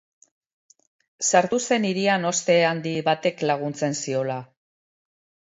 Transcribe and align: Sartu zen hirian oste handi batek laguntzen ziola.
Sartu 1.27 1.59
zen 1.65 1.85
hirian 1.89 2.25
oste 2.31 2.57
handi 2.71 2.95
batek 3.11 3.45
laguntzen 3.51 3.99
ziola. 4.01 4.41